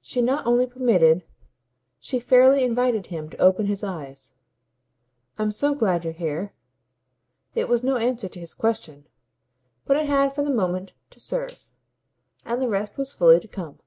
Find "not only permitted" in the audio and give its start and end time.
0.22-1.26